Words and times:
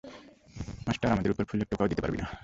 Master, 0.87 1.13
আমাদের 1.13 1.31
ওপর 1.31 1.45
ফুলের 1.49 1.67
টোকাও 1.71 1.89
দিতে 1.91 2.01
পারবি 2.03 2.17
না। 2.17 2.25